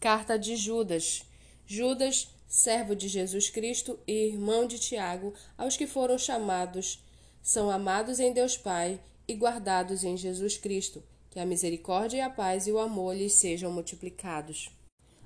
[0.00, 1.26] Carta de Judas.
[1.66, 7.04] Judas, servo de Jesus Cristo e irmão de Tiago, aos que foram chamados,
[7.42, 11.02] são amados em Deus Pai e guardados em Jesus Cristo.
[11.28, 14.70] Que a misericórdia e a paz e o amor lhes sejam multiplicados.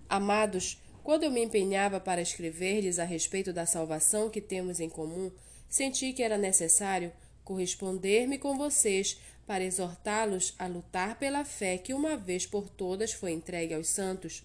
[0.09, 5.31] Amados, quando eu me empenhava para escrever-lhes a respeito da salvação que temos em comum,
[5.69, 7.13] senti que era necessário
[7.45, 13.31] corresponder-me com vocês para exortá-los a lutar pela fé que uma vez por todas foi
[13.31, 14.43] entregue aos santos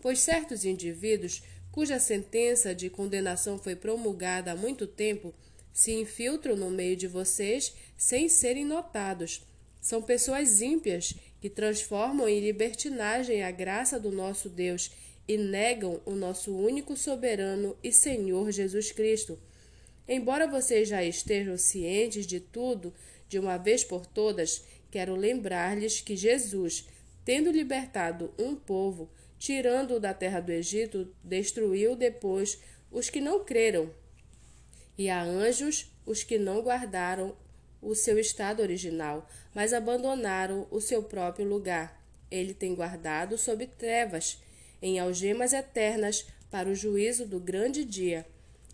[0.00, 5.34] pois certos indivíduos, cuja sentença de condenação foi promulgada há muito tempo,
[5.72, 9.42] se infiltram no meio de vocês sem serem notados.
[9.80, 14.90] São pessoas ímpias que transformam em libertinagem a graça do nosso Deus
[15.26, 19.38] e negam o nosso único soberano e Senhor Jesus Cristo.
[20.08, 22.94] Embora vocês já estejam cientes de tudo,
[23.28, 26.86] de uma vez por todas, quero lembrar-lhes que Jesus,
[27.24, 32.58] tendo libertado um povo, tirando-o da terra do Egito, destruiu depois
[32.90, 33.90] os que não creram,
[34.96, 37.36] e a anjos os que não guardaram
[37.80, 42.02] o seu estado original, mas abandonaram o seu próprio lugar.
[42.30, 44.42] Ele tem guardado sob trevas,
[44.82, 48.26] em algemas eternas, para o juízo do grande dia.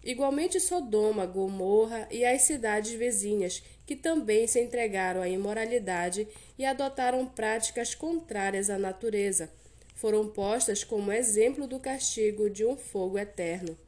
[0.02, 6.26] Igualmente Sodoma, Gomorra e as cidades vizinhas, que também se entregaram à imoralidade
[6.58, 9.50] e adotaram práticas contrárias à natureza
[9.94, 13.78] foram postas como exemplo do castigo de um fogo eterno.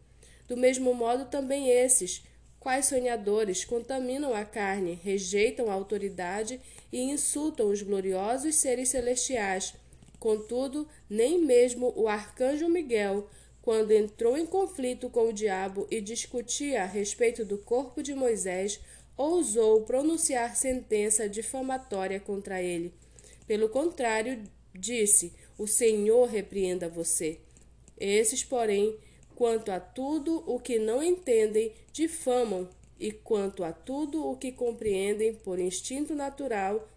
[0.48, 2.22] Do mesmo modo, também esses,
[2.60, 6.60] quais sonhadores, contaminam a carne, rejeitam a autoridade
[6.92, 9.74] e insultam os gloriosos seres celestiais.
[10.18, 13.28] Contudo, nem mesmo o arcanjo Miguel,
[13.60, 18.80] quando entrou em conflito com o diabo e discutia a respeito do corpo de Moisés,
[19.16, 22.94] ousou pronunciar sentença difamatória contra ele.
[23.46, 27.38] Pelo contrário, disse: O Senhor repreenda você.
[27.98, 28.96] Esses, porém,
[29.34, 35.34] quanto a tudo o que não entendem, difamam, e quanto a tudo o que compreendem
[35.34, 36.88] por instinto natural,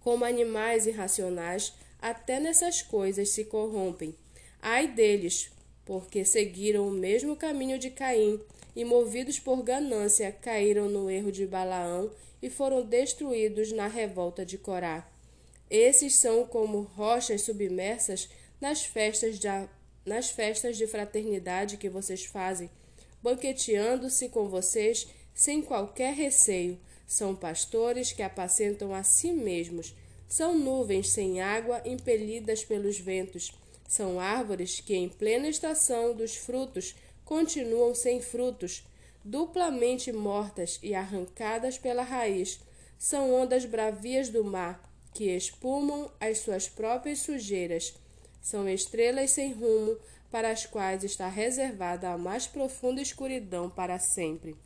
[0.00, 4.14] como animais irracionais, até nessas coisas se corrompem.
[4.60, 5.50] Ai deles,
[5.84, 8.40] porque seguiram o mesmo caminho de Caim,
[8.76, 12.10] e movidos por ganância, caíram no erro de Balaão
[12.42, 15.08] e foram destruídos na revolta de Corá.
[15.76, 18.28] Esses são como rochas submersas
[18.60, 19.48] nas festas de,
[20.06, 22.70] nas festas de fraternidade que vocês fazem,
[23.20, 26.78] banqueteando-se com vocês sem qualquer receio.
[27.08, 29.96] São pastores que apacentam a si mesmos.
[30.28, 33.52] São nuvens sem água impelidas pelos ventos.
[33.88, 38.84] São árvores que, em plena estação dos frutos, continuam sem frutos,
[39.24, 42.60] duplamente mortas e arrancadas pela raiz.
[42.96, 47.94] São ondas bravias do mar que espumam as suas próprias sujeiras.
[48.42, 49.96] São estrelas sem rumo,
[50.30, 54.56] para as quais está reservada a mais profunda escuridão para sempre.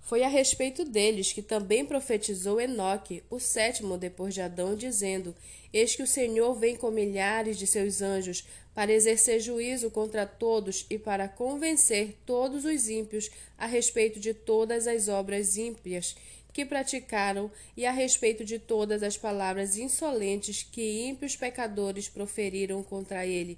[0.00, 5.36] Foi a respeito deles que também profetizou Enoque, o sétimo depois de Adão, dizendo:
[5.70, 8.42] Eis que o Senhor vem com milhares de seus anjos
[8.74, 14.86] para exercer juízo contra todos e para convencer todos os ímpios a respeito de todas
[14.86, 16.16] as obras ímpias
[16.58, 23.24] que praticaram e a respeito de todas as palavras insolentes que ímpios pecadores proferiram contra
[23.24, 23.56] ele.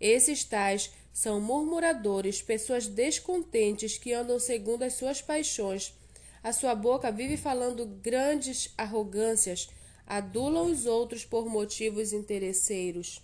[0.00, 5.94] Esses tais são murmuradores, pessoas descontentes que andam segundo as suas paixões.
[6.42, 9.68] A sua boca vive falando grandes arrogâncias,
[10.04, 13.22] adulam os outros por motivos interesseiros.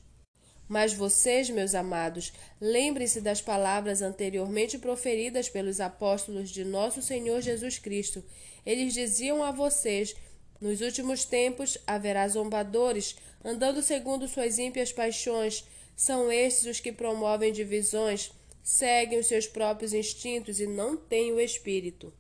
[0.69, 7.79] Mas vocês, meus amados, lembrem-se das palavras anteriormente proferidas pelos apóstolos de nosso Senhor Jesus
[7.79, 8.25] Cristo.
[8.67, 10.17] Eles diziam a vocês:
[10.61, 15.65] Nos últimos tempos haverá zombadores, andando segundo suas ímpias paixões.
[15.95, 18.31] São estes os que promovem divisões,
[18.63, 22.13] seguem os seus próprios instintos e não têm o espírito.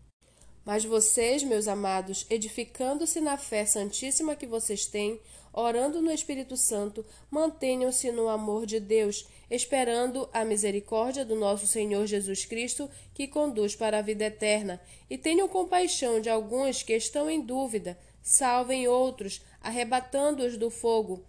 [0.67, 5.21] Mas vocês, meus amados, edificando-se na fé santíssima que vocês têm,
[5.53, 12.05] orando no Espírito Santo, mantenham-se no amor de Deus, esperando a misericórdia do nosso Senhor
[12.05, 17.31] Jesus Cristo, que conduz para a vida eterna, e tenham compaixão de alguns que estão
[17.31, 21.25] em dúvida, salvem outros, arrebatando-os do fogo.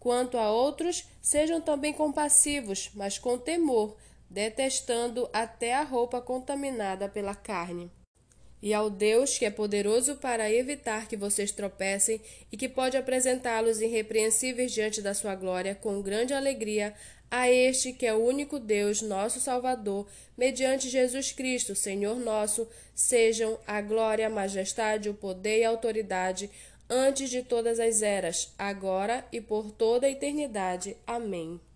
[0.00, 3.96] Quanto a outros, sejam também compassivos, mas com temor,
[4.28, 7.88] detestando até a roupa contaminada pela carne
[8.62, 12.20] e ao Deus que é poderoso para evitar que vocês tropecem
[12.50, 16.94] e que pode apresentá-los irrepreensíveis diante da sua glória com grande alegria,
[17.30, 23.58] a este que é o único Deus, nosso Salvador, mediante Jesus Cristo, Senhor nosso, sejam
[23.66, 26.50] a glória, a majestade, o poder e a autoridade
[26.88, 30.96] antes de todas as eras, agora e por toda a eternidade.
[31.06, 31.60] Amém.